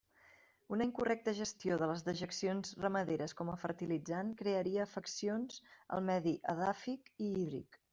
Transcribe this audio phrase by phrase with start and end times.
[0.77, 5.65] Una incorrecta gestió de les dejeccions ramaderes com a fertilitzant crearia afeccions
[5.99, 7.85] al medi edàfic i hídric.